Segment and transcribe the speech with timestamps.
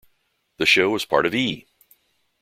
[0.57, 1.67] The show was part of E!